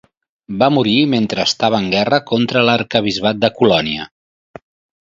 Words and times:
Va 0.61 0.69
morir 0.77 0.95
mentre 1.11 1.45
estava 1.49 1.83
en 1.83 1.91
guerra 1.93 2.21
contra 2.33 2.65
l'arquebisbat 2.71 3.45
de 3.45 3.53
Colònia. 3.63 4.13